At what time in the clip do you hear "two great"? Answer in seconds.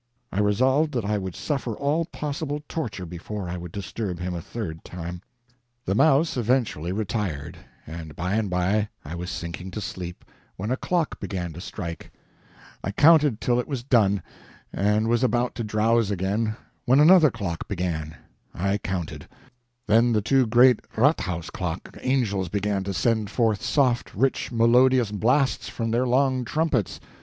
20.23-20.79